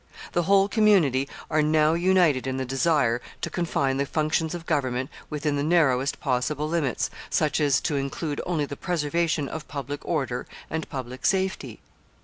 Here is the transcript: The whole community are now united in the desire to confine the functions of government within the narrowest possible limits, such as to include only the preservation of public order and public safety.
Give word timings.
The 0.31 0.41
whole 0.41 0.67
community 0.67 1.29
are 1.51 1.61
now 1.61 1.93
united 1.93 2.47
in 2.47 2.57
the 2.57 2.65
desire 2.65 3.21
to 3.41 3.51
confine 3.51 3.97
the 3.97 4.07
functions 4.07 4.55
of 4.55 4.65
government 4.65 5.11
within 5.29 5.57
the 5.57 5.63
narrowest 5.63 6.19
possible 6.19 6.67
limits, 6.67 7.11
such 7.29 7.61
as 7.61 7.79
to 7.81 7.97
include 7.97 8.41
only 8.43 8.65
the 8.65 8.75
preservation 8.75 9.47
of 9.47 9.67
public 9.67 10.03
order 10.03 10.47
and 10.71 10.89
public 10.89 11.23
safety. 11.23 11.81